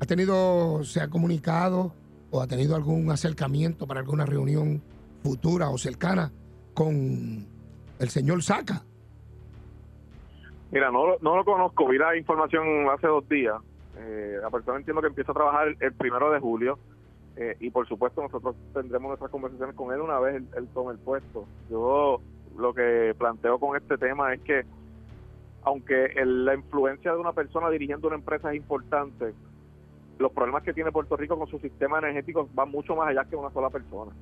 ¿ha 0.00 0.06
tenido, 0.06 0.82
se 0.84 1.00
ha 1.00 1.08
comunicado 1.08 1.92
o 2.30 2.40
ha 2.40 2.46
tenido 2.46 2.74
algún 2.74 3.10
acercamiento 3.10 3.86
para 3.86 4.00
alguna 4.00 4.26
reunión 4.26 4.82
futura 5.22 5.70
o 5.70 5.78
cercana 5.78 6.32
con 6.74 7.46
el 7.98 8.08
señor 8.10 8.42
Saca? 8.42 8.82
Mira, 10.72 10.90
no, 10.90 11.06
lo- 11.06 11.18
no 11.20 11.36
lo 11.36 11.44
conozco, 11.44 11.86
vi 11.88 11.96
la 11.98 12.16
información 12.16 12.88
hace 12.92 13.06
dos 13.06 13.28
días. 13.28 13.54
Eh, 13.98 14.36
la 14.42 14.50
persona 14.50 14.76
entiendo 14.78 15.00
que 15.00 15.08
empieza 15.08 15.32
a 15.32 15.34
trabajar 15.34 15.68
el 15.80 15.92
primero 15.94 16.30
de 16.30 16.40
julio 16.40 16.78
eh, 17.36 17.56
y 17.60 17.70
por 17.70 17.86
supuesto 17.86 18.22
nosotros 18.22 18.56
tendremos 18.72 19.08
nuestras 19.08 19.30
conversaciones 19.30 19.74
con 19.76 19.92
él 19.92 20.00
una 20.00 20.18
vez 20.18 20.36
él, 20.36 20.48
él 20.56 20.68
tome 20.72 20.92
el 20.92 20.98
puesto. 20.98 21.46
Yo 21.70 22.20
lo 22.56 22.72
que 22.74 23.14
planteo 23.18 23.58
con 23.58 23.76
este 23.76 23.98
tema 23.98 24.32
es 24.34 24.40
que 24.42 24.64
aunque 25.62 26.06
el- 26.16 26.44
la 26.44 26.54
influencia 26.54 27.12
de 27.12 27.18
una 27.18 27.32
persona 27.32 27.68
dirigiendo 27.70 28.06
una 28.06 28.16
empresa 28.16 28.50
es 28.50 28.56
importante, 28.56 29.34
los 30.18 30.32
problemas 30.32 30.62
que 30.62 30.72
tiene 30.72 30.92
Puerto 30.92 31.16
Rico 31.16 31.36
con 31.36 31.46
su 31.48 31.58
sistema 31.58 31.98
energético 31.98 32.48
van 32.54 32.70
mucho 32.70 32.96
más 32.96 33.08
allá 33.08 33.24
que 33.24 33.36
una 33.36 33.50
sola 33.50 33.68
persona. 33.68 34.12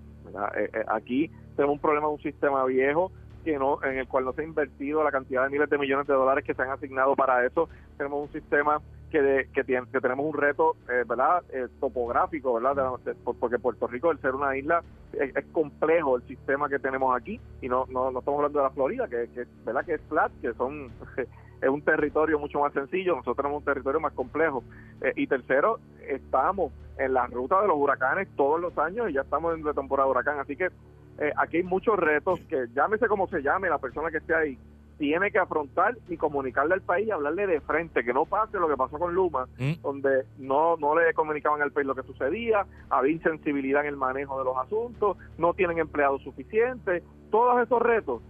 Eh, 0.57 0.71
eh, 0.73 0.85
aquí 0.89 1.31
tenemos 1.55 1.75
un 1.75 1.81
problema 1.81 2.09
de 2.09 2.15
un 2.15 2.21
sistema 2.21 2.65
viejo 2.65 3.13
que 3.45 3.59
no 3.59 3.79
en 3.85 3.99
el 3.99 4.09
cual 4.09 4.25
no 4.25 4.33
se 4.33 4.41
ha 4.41 4.45
invertido 4.45 5.05
la 5.05 5.13
cantidad 5.13 5.45
de 5.45 5.51
miles 5.51 5.69
de 5.69 5.79
millones 5.79 6.07
de 6.07 6.15
dólares 6.15 6.45
que 6.45 6.55
se 6.55 6.63
han 6.63 6.71
asignado 6.71 7.15
para 7.15 7.45
eso. 7.47 7.69
Tenemos 7.99 8.23
un 8.23 8.33
sistema 8.33 8.81
que, 9.15 9.49
que, 9.55 9.63
tiene, 9.63 9.87
que 9.93 10.01
tenemos 10.01 10.27
un 10.27 10.35
reto, 10.35 10.75
eh, 10.89 11.05
¿verdad? 11.07 11.45
Eh, 11.53 11.69
topográfico, 11.79 12.55
¿verdad? 12.55 12.99
Porque 13.23 13.61
Puerto 13.61 13.87
Rico, 13.87 14.11
al 14.11 14.21
ser 14.21 14.35
una 14.35 14.57
isla, 14.57 14.83
es, 15.13 15.37
es 15.37 15.45
complejo 15.53 16.17
el 16.17 16.23
sistema 16.27 16.69
que 16.69 16.81
tenemos 16.81 17.17
aquí 17.17 17.41
y 17.63 17.69
no, 17.69 17.87
no, 17.91 18.11
no 18.11 18.19
estamos 18.19 18.39
hablando 18.39 18.59
de 18.59 18.65
la 18.65 18.71
Florida, 18.71 19.07
que, 19.07 19.29
que, 19.33 19.47
¿verdad? 19.65 19.85
que 19.85 19.95
es 19.95 20.01
flat, 20.09 20.33
que 20.43 20.53
son 20.55 20.91
es 21.63 21.69
un 21.69 21.83
territorio 21.83 22.41
mucho 22.41 22.59
más 22.59 22.73
sencillo, 22.73 23.13
nosotros 23.13 23.37
tenemos 23.37 23.59
un 23.59 23.65
territorio 23.65 24.01
más 24.01 24.13
complejo. 24.15 24.65
Eh, 25.01 25.13
y 25.15 25.29
tercero, 25.29 25.79
estamos 26.09 26.73
en 26.99 27.15
la 27.15 27.27
ruta 27.29 27.63
de 27.63 27.69
los 27.69 27.77
huracanes 27.77 28.27
todos 28.37 28.61
los 28.61 28.77
años 28.79 29.11
y 29.11 29.13
ya 29.13 29.21
estamos 29.21 29.55
en 29.57 29.65
la 29.65 29.75
temporada 29.75 30.09
de 30.09 30.11
huracán, 30.11 30.41
así 30.41 30.57
que 30.57 30.71
eh, 31.19 31.33
aquí 31.37 31.59
hay 31.59 31.63
muchos 31.63 31.97
retos 31.97 32.41
que 32.49 32.67
llámese 32.75 33.07
como 33.07 33.29
se 33.29 33.43
llame 33.43 33.69
la 33.69 33.79
persona 33.79 34.11
que 34.11 34.17
esté 34.19 34.35
ahí 34.35 34.59
tiene 34.99 35.31
que 35.31 35.39
afrontar 35.39 35.97
y 36.09 36.17
comunicarle 36.17 36.75
al 36.75 36.83
país 36.83 37.09
y 37.09 37.11
hablarle 37.11 37.47
de 37.47 37.61
frente, 37.61 38.05
que 38.05 38.13
no 38.13 38.25
pase 38.27 38.59
lo 38.59 38.69
que 38.69 38.77
pasó 38.77 38.99
con 38.99 39.15
Luma, 39.15 39.47
Mm. 39.59 39.73
donde 39.83 40.25
no, 40.39 40.77
no 40.77 40.99
le 40.99 41.13
comunicaban 41.15 41.61
al 41.63 41.73
país 41.73 41.87
lo 41.87 41.95
que 41.95 42.03
sucedía, 42.05 42.65
había 42.91 43.13
insensibilidad 43.13 43.83
en 43.83 43.89
el 43.89 43.97
manejo 43.97 44.39
de 44.39 44.45
los 44.45 44.57
asuntos, 44.57 45.17
no 45.39 45.53
tienen 45.55 45.79
empleados 45.79 46.23
suficientes, 46.23 47.03
todos 47.31 47.61
esos 47.63 47.83
retos, 47.83 48.23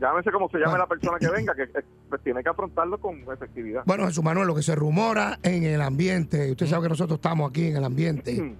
llámese 0.00 0.30
como 0.32 0.48
se 0.48 0.58
llame 0.58 0.78
la 0.78 0.86
persona 0.86 1.18
que 1.18 1.28
venga, 1.28 1.54
que 1.54 1.66
pues, 2.08 2.22
tiene 2.22 2.42
que 2.42 2.48
afrontarlo 2.48 2.98
con 2.98 3.20
efectividad. 3.30 3.82
Bueno, 3.84 4.06
Jesús 4.06 4.24
Manuel, 4.24 4.46
lo 4.46 4.54
que 4.54 4.62
se 4.62 4.74
rumora 4.74 5.38
en 5.42 5.64
el 5.64 5.82
ambiente, 5.82 6.50
usted 6.50 6.66
sabe 6.66 6.84
que 6.84 6.88
nosotros 6.88 7.18
estamos 7.18 7.50
aquí 7.50 7.68
en 7.68 7.76
el 7.76 7.84
ambiente, 7.84 8.56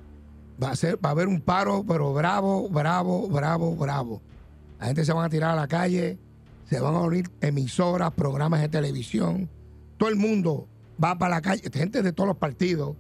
va 0.62 0.73
a 0.73 0.76
ser, 0.76 0.97
va 1.02 1.09
a 1.09 1.12
haber 1.12 1.26
un 1.26 1.40
paro, 1.40 1.82
pero 1.88 2.12
bravo, 2.12 2.68
bravo, 2.68 3.28
bravo, 3.30 3.75
bravo. 3.76 4.20
La 4.78 4.87
gente 4.87 5.04
se 5.04 5.12
van 5.14 5.25
a 5.25 5.28
tirar 5.30 5.52
a 5.52 5.56
la 5.56 5.66
calle, 5.68 6.18
se 6.71 6.79
van 6.81 6.95
a 6.95 7.00
unir 7.00 7.29
emisoras, 7.41 8.12
programas 8.12 8.61
de 8.61 8.69
televisión, 8.69 9.49
todo 9.99 10.09
el 10.09 10.15
mundo 10.15 10.69
va 11.03 11.19
para 11.19 11.35
la 11.35 11.43
calle, 11.43 11.62
gente 11.73 12.00
de 12.00 12.12
todos 12.12 12.29
los 12.29 12.37
partidos 12.37 12.97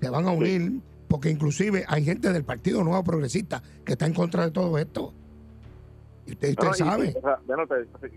se 0.00 0.10
van 0.10 0.26
a 0.26 0.32
unir, 0.32 0.80
porque 1.06 1.30
inclusive 1.30 1.84
hay 1.86 2.04
gente 2.04 2.32
del 2.32 2.42
Partido 2.44 2.82
Nuevo 2.82 3.04
Progresista 3.04 3.62
que 3.84 3.92
está 3.92 4.06
en 4.06 4.12
contra 4.12 4.44
de 4.44 4.50
todo 4.50 4.76
esto. 4.76 5.14
Y 6.26 6.32
usted, 6.32 6.50
usted 6.50 6.66
No, 6.66 6.74
sabe, 6.74 7.14
bueno, 7.46 7.64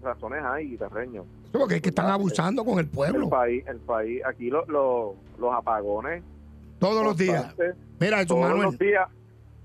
razones 0.01 0.43
hay, 0.43 0.75
terreño. 0.75 1.24
porque 1.51 1.75
es 1.75 1.81
que 1.84 1.89
están 1.89 2.08
abusando 2.08 2.65
con 2.65 2.79
el 2.79 2.86
El 2.86 2.89
pueblo 2.89 3.29
país, 3.29 3.63
el 3.67 3.77
país, 3.77 4.24
aquí 4.25 4.50
lo- 4.50 4.65
lo- 4.65 5.13
los 5.39 5.53
apagones 5.53 6.24
todos 6.79 7.03
los 7.05 7.15
días. 7.15 7.53
Mira, 8.00 8.17
Jesús 8.17 8.29
todos 8.29 8.41
Manuel, 8.41 8.63
los 8.63 8.79
días. 8.79 9.08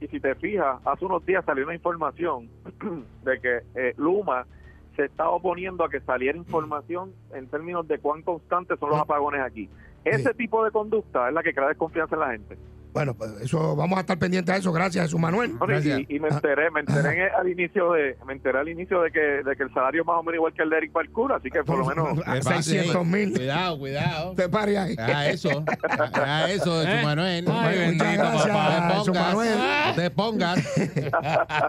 Y 0.01 0.09
si 0.09 0.21
te 0.21 0.35
fijas, 0.35 0.77
hace 0.85 1.05
unos 1.07 1.25
días 1.25 1.43
salió 1.47 1.65
una 1.65 1.75
información 1.75 2.51
de 3.25 3.41
que 3.41 3.61
eh, 3.75 3.95
Luma 3.97 4.47
se 4.97 5.05
está 5.05 5.29
oponiendo 5.29 5.85
a 5.85 5.91
que 5.91 6.01
saliera 6.01 6.39
información 6.39 7.13
en 7.33 7.49
términos 7.49 7.87
de 7.89 7.99
cuán 7.99 8.23
constantes 8.23 8.79
son 8.79 8.91
los 8.91 9.01
apagones 9.01 9.41
aquí. 9.41 9.69
Ese 10.05 10.35
tipo 10.35 10.65
de 10.65 10.71
conducta 10.71 11.29
es 11.29 11.35
la 11.35 11.43
que 11.43 11.55
crea 11.55 11.69
desconfianza 11.69 12.15
en 12.15 12.21
la 12.21 12.31
gente. 12.33 12.59
Bueno, 12.95 13.13
pues 13.15 13.33
eso 13.43 13.77
vamos 13.77 13.99
a 13.99 14.01
estar 14.03 14.19
pendientes 14.19 14.55
de 14.55 14.61
eso, 14.61 14.73
gracias 14.73 15.05
Jesús 15.07 15.21
Manuel. 15.21 15.51
Y- 15.51 15.67
Gracias. 15.67 16.01
y, 16.09 16.17
y 16.17 16.21
me 16.21 16.29
enteré, 16.29 16.71
me 16.71 16.81
enteré 16.81 17.27
en- 17.27 17.35
al 17.35 17.49
inicio 17.49 17.93
de, 17.93 18.17
me 18.27 18.33
enteré 18.35 18.59
al 18.59 18.69
inicio 18.69 19.03
de 19.03 19.11
que, 19.11 19.21
de 19.21 19.57
que 19.57 19.65
el 19.65 19.75
salario 19.75 20.03
es 20.03 20.07
más 20.07 20.17
o 20.19 20.23
menos 20.23 20.37
igual 20.37 20.53
que 20.55 20.63
el 20.63 20.71
de 20.71 20.77
Eric 20.79 20.93
Balcura, 20.93 21.37
así 21.37 21.51
que 21.51 21.63
por 21.65 21.79
lo 21.79 21.85
menos 21.85 22.19
A 22.27 22.33
¿Qué 22.35 22.41
pasa? 22.41 22.63
600 22.63 23.05
mil. 23.07 23.33
Cuidado, 23.35 23.79
cuidado. 23.79 24.35
Te 24.35 24.49
pare 24.49 24.79
ahí. 24.79 24.95
Ah, 24.99 25.27
eso. 25.29 25.65
Ah, 26.15 26.47
eso, 26.49 26.83
¿Eh? 26.83 26.87
Jesús 26.87 27.03
Manuel. 27.05 27.45
Ay, 27.49 27.53
Muchas 27.53 27.79
bendito, 27.79 28.05
gracias, 28.05 28.47
papá. 28.47 29.03
Te 29.05 29.11
Manuel. 29.13 29.59
pongas. 29.59 29.97
Te 29.97 30.11
pongas. 30.11 30.59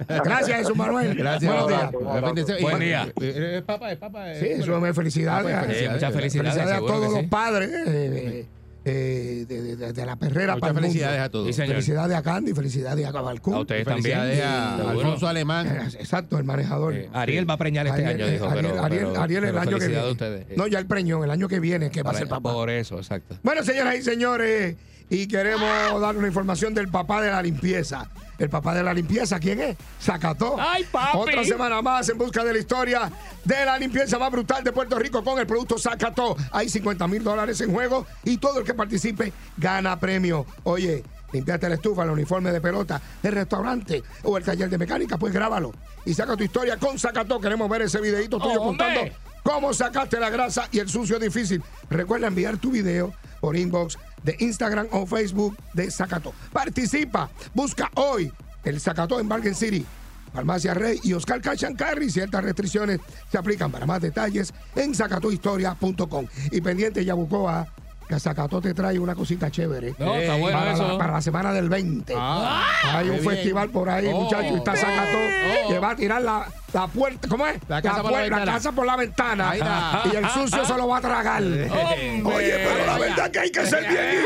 Gracias, 0.24 0.58
Jesús 0.60 0.75
Manuel. 0.77 1.15
Gracias. 1.15 1.51
Buenos 1.51 2.36
días. 2.36 2.62
Buen 2.62 2.79
día. 2.79 3.08
eh, 3.20 3.55
Es 3.58 3.62
papá, 3.63 3.91
es 3.91 3.98
papá. 3.98 4.34
Sí, 4.36 4.48
eso 4.48 4.79
me 4.79 4.94
felicidades. 4.94 5.53
Ah, 5.55 5.63
pues, 5.65 5.91
muchas 5.91 6.13
felicidades. 6.13 6.53
Felicidades 6.53 6.84
a 6.84 6.86
todos 6.86 7.12
los 7.13 7.24
padres 7.25 8.46
eh, 8.86 9.42
eh, 9.42 9.46
de, 9.48 9.62
de- 9.63 9.75
de- 9.75 9.94
de 9.94 10.06
la 10.06 10.15
perrera 10.15 10.54
Muchas 10.54 10.60
para 10.62 10.70
el 10.70 10.74
mundo. 10.75 10.88
felicidades 10.89 11.20
a 11.22 11.30
todos. 11.30 11.48
Sí. 11.56 11.62
Felicidades 11.62 12.15
a 12.18 12.22
Candy, 12.22 12.54
felicidades 12.54 13.06
a 13.06 13.12
Cabalcún. 13.12 13.54
A 13.56 13.60
ustedes 13.62 13.84
Felicidades 13.84 14.39
también. 14.39 14.48
a 14.72 14.77
Seguro. 14.77 14.89
Alfonso 15.00 15.27
Alemán. 15.27 15.68
Exacto, 16.00 16.38
el 16.38 16.44
manejador. 16.44 16.94
Eh, 16.94 17.10
Ariel 17.13 17.50
va 17.50 17.56
a 17.56 17.58
preñar 17.58 17.88
este 17.88 18.06
Ariel, 18.06 18.22
año, 18.22 18.32
dijo. 18.32 18.46
Ariel, 18.46 18.65
pero, 18.72 18.84
Ariel, 18.84 19.06
pero- 19.08 19.22
Ariel 19.22 19.44
el 19.44 19.50
pero 19.50 19.62
año 19.62 19.77
que 19.80 19.88
viene. 19.88 20.01
a 20.01 20.08
ustedes. 20.12 20.46
No, 20.58 20.68
ya 20.68 20.80
el 20.80 20.86
preñón, 20.86 21.24
el 21.24 21.32
año 21.32 21.48
que 21.48 21.60
viene 21.60 21.89
que 21.89 22.04
va 22.04 22.12
a 22.12 22.13
ser 22.13 22.27
papá. 22.27 22.54
Por 22.54 22.70
eso, 22.70 22.98
exacto. 22.98 23.36
Bueno, 23.44 23.63
señoras 23.63 23.96
y 23.98 24.01
señores, 24.04 24.75
y 25.10 25.27
queremos 25.27 26.01
dar 26.01 26.15
una 26.15 26.27
información 26.27 26.74
del 26.74 26.88
papá 26.89 27.22
de 27.22 27.32
la 27.32 27.42
limpieza. 27.42 28.10
El 28.38 28.50
papá 28.50 28.74
de 28.74 28.84
la 28.84 28.94
limpieza, 28.94 29.39
¿quién 29.39 29.62
es? 29.62 29.77
Zacató. 30.01 30.58
¡Ay, 30.60 30.86
papi! 30.92 31.18
Otra 31.18 31.44
semana 31.44 31.82
más 31.82 32.10
en 32.10 32.18
busca 32.18 32.44
de 32.44 32.54
la 32.54 32.60
historia 32.60 33.12
de 33.44 33.65
la 33.65 33.77
limpieza 33.77 34.20
más 34.20 34.32
brutal 34.32 34.63
de 34.63 34.72
Puerto 34.72 35.00
Rico 35.00 35.24
con 35.24 35.39
el 35.39 35.48
producto 35.48 35.77
Zacató. 35.77 36.36
Hay 36.51 36.70
50 36.70 37.08
mil 37.08 37.24
dólares 37.24 37.62
en 37.62 37.72
juego 37.72 38.06
y 38.24 38.38
todo 38.38 38.60
el 38.60 38.65
que 38.65 38.74
participe 38.74 39.32
gana 39.58 39.98
premio. 40.00 40.46
Oye, 40.63 41.04
limpiaste 41.32 41.70
la 41.70 41.75
estufa, 41.75 42.04
el 42.04 42.10
uniforme 42.10 42.51
de 42.51 42.62
pelota, 42.62 43.01
el 43.24 43.32
restaurante 43.32 44.04
o 44.24 44.38
el 44.38 44.44
taller 44.44 44.70
de 44.70 44.77
mecánica, 44.77 45.18
pues 45.18 45.34
grábalo 45.34 45.72
y 46.06 46.13
saca 46.13 46.36
tu 46.36 46.44
historia 46.44 46.77
con 46.77 46.98
Zacató. 47.00 47.39
Queremos 47.39 47.70
ver 47.70 47.84
ese 47.84 48.00
videito 48.00 48.39
tuyo 48.39 48.60
contando 48.60 49.01
cómo 49.44 49.74
sacaste 49.74 50.20
la 50.20 50.30
grasa 50.30 50.68
y 50.72 50.80
el 50.80 50.89
sucio 50.89 51.20
difícil. 51.20 51.62
Recuerda 51.89 52.27
enviar 52.27 52.58
tu 52.58 52.72
video 52.72 53.13
por 53.39 53.56
inbox 53.56 53.98
de 54.25 54.36
Instagram 54.39 54.88
o 54.91 55.05
Facebook 55.05 55.55
de 55.74 55.89
Zacató. 55.89 56.34
Participa, 56.51 57.29
busca 57.53 57.89
hoy 57.96 58.32
el 58.63 58.82
Zacató 58.82 59.20
en 59.20 59.29
Bargain 59.29 59.55
City. 59.55 59.86
Farmacia 60.34 60.74
Rey 60.74 61.00
y 61.03 61.13
Oscar 61.13 61.41
Cachancarri. 61.41 62.10
Ciertas 62.10 62.44
restricciones 62.44 63.00
se 63.32 63.38
aplican 63.38 63.72
para 63.72 63.86
más 63.86 64.01
detalles 64.01 64.53
en 64.75 64.94
zacatohistoria.com. 64.94 66.27
Y 66.51 66.60
pendiente 66.60 67.05
Yabucoa, 67.05 67.67
que 68.08 68.20
Zacató 68.20 68.62
te 68.62 68.74
trae 68.74 69.00
una 69.00 69.16
cosita 69.16 69.50
chévere. 69.50 69.96
No, 69.98 70.16
está 70.16 70.36
bueno 70.36 70.58
para, 70.60 70.74
eso. 70.74 70.88
La, 70.92 70.98
para 70.98 71.14
la 71.14 71.22
semana 71.22 71.52
del 71.54 71.70
20. 71.70 72.14
Ah, 72.18 72.64
Hay 72.94 73.10
un 73.10 73.20
bien. 73.20 73.30
festival 73.30 73.70
por 73.70 73.90
ahí, 73.90 74.08
Oh, 74.14 74.22
muchachos, 74.22 74.52
y 74.52 74.56
está 74.56 74.76
Zacató 74.76 75.18
oh. 75.18 75.68
que 75.70 75.80
va 75.80 75.92
a 75.92 75.96
tirar 75.96 76.22
la, 76.22 76.48
la 76.74 76.88
puerta. 76.88 77.28
¿Cómo 77.28 77.48
es? 77.48 77.58
La 77.68 77.82
casa 77.82 78.02
por 78.02 78.12
la 78.12 78.20
ventana. 78.22 78.46
casa 78.46 78.72
por 78.72 78.86
la 78.86 78.96
ventana. 78.96 79.50
Ahí 79.50 79.60
está. 79.60 80.04
Y 80.12 80.16
el 80.16 80.30
sucio 80.30 80.66
se 80.66 80.74
lo 80.78 80.88
va 80.88 80.98
a 80.98 81.02
tragar. 81.02 81.42
Oye, 81.44 82.24
pero 82.24 82.86
la 82.86 82.98
verdad 83.00 83.32
que 83.32 83.40
hay 83.40 83.52
que 83.52 83.66
ser 83.66 83.88
bien 83.88 84.26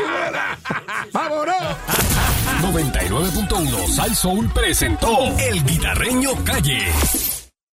¡Vámonos! 1.12 1.56
99.1 2.62 3.86
Sal 3.88 4.14
Soul 4.14 4.48
presentó 4.52 5.08
El 5.38 5.64
Guitarreño 5.64 6.30
Calle. 6.44 6.86